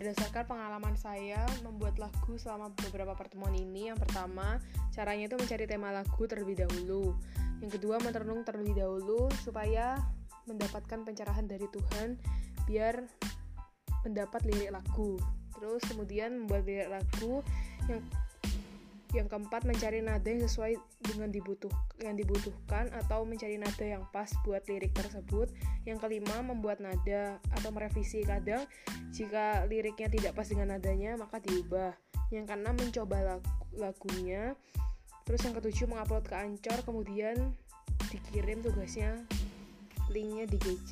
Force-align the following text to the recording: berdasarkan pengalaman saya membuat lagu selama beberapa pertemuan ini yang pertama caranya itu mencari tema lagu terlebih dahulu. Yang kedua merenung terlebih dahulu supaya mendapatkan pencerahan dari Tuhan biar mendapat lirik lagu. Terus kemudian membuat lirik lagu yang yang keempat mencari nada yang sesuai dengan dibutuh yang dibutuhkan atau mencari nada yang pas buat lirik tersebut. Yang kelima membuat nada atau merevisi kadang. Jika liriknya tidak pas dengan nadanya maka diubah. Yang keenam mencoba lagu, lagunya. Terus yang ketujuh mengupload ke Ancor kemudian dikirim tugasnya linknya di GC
berdasarkan 0.00 0.48
pengalaman 0.48 0.96
saya 0.96 1.44
membuat 1.60 2.00
lagu 2.00 2.40
selama 2.40 2.72
beberapa 2.88 3.12
pertemuan 3.12 3.52
ini 3.52 3.92
yang 3.92 4.00
pertama 4.00 4.56
caranya 4.96 5.28
itu 5.28 5.36
mencari 5.36 5.68
tema 5.68 5.92
lagu 5.92 6.24
terlebih 6.24 6.64
dahulu. 6.64 7.12
Yang 7.60 7.76
kedua 7.76 8.00
merenung 8.00 8.40
terlebih 8.40 8.80
dahulu 8.80 9.28
supaya 9.44 10.00
mendapatkan 10.48 11.04
pencerahan 11.04 11.44
dari 11.44 11.68
Tuhan 11.68 12.16
biar 12.64 13.04
mendapat 14.08 14.40
lirik 14.48 14.72
lagu. 14.72 15.20
Terus 15.52 15.84
kemudian 15.84 16.48
membuat 16.48 16.64
lirik 16.64 16.88
lagu 16.88 17.44
yang 17.84 18.00
yang 19.10 19.26
keempat 19.26 19.66
mencari 19.66 19.98
nada 20.02 20.26
yang 20.26 20.46
sesuai 20.46 20.78
dengan 21.02 21.34
dibutuh 21.34 21.70
yang 21.98 22.14
dibutuhkan 22.14 22.90
atau 22.94 23.26
mencari 23.26 23.58
nada 23.58 23.82
yang 23.82 24.06
pas 24.14 24.30
buat 24.46 24.62
lirik 24.70 24.94
tersebut. 24.94 25.50
Yang 25.86 25.98
kelima 26.06 26.42
membuat 26.42 26.78
nada 26.78 27.42
atau 27.54 27.70
merevisi 27.74 28.22
kadang. 28.22 28.64
Jika 29.10 29.66
liriknya 29.66 30.08
tidak 30.10 30.32
pas 30.38 30.46
dengan 30.46 30.78
nadanya 30.78 31.18
maka 31.18 31.42
diubah. 31.42 31.94
Yang 32.30 32.44
keenam 32.54 32.74
mencoba 32.78 33.16
lagu, 33.22 33.52
lagunya. 33.74 34.54
Terus 35.26 35.40
yang 35.46 35.54
ketujuh 35.58 35.86
mengupload 35.90 36.24
ke 36.26 36.34
Ancor 36.34 36.78
kemudian 36.82 37.36
dikirim 38.10 38.62
tugasnya 38.62 39.22
linknya 40.10 40.50
di 40.50 40.58
GC 40.58 40.90